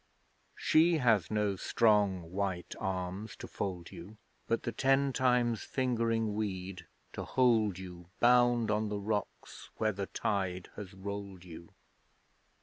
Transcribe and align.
She 0.55 0.97
has 0.97 1.29
no 1.29 1.55
strong 1.55 2.31
white 2.31 2.73
arms 2.79 3.35
to 3.35 3.47
fold 3.47 3.91
you, 3.91 4.17
But 4.47 4.63
the 4.63 4.71
ten 4.71 5.13
times 5.13 5.61
fingering 5.61 6.33
weed 6.33 6.87
to 7.13 7.23
hold 7.23 7.77
you 7.77 8.07
Bound 8.19 8.71
on 8.71 8.89
the 8.89 8.97
rocks 8.99 9.69
where 9.77 9.91
the 9.93 10.07
tide 10.07 10.69
has 10.75 10.95
rolled 10.95 11.45
you. 11.45 11.69